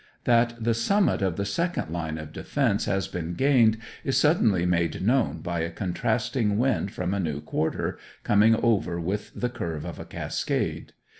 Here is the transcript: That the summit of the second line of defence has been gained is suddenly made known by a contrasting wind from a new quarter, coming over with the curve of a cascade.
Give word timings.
That 0.23 0.55
the 0.63 0.73
summit 0.73 1.21
of 1.21 1.35
the 1.35 1.45
second 1.45 1.91
line 1.93 2.17
of 2.17 2.33
defence 2.33 2.85
has 2.85 3.07
been 3.07 3.35
gained 3.35 3.77
is 4.03 4.17
suddenly 4.17 4.65
made 4.65 5.03
known 5.03 5.41
by 5.41 5.59
a 5.59 5.69
contrasting 5.69 6.57
wind 6.57 6.91
from 6.91 7.13
a 7.13 7.19
new 7.19 7.39
quarter, 7.39 7.99
coming 8.23 8.55
over 8.55 8.99
with 8.99 9.29
the 9.35 9.47
curve 9.49 9.85
of 9.85 9.99
a 9.99 10.05
cascade. 10.05 10.93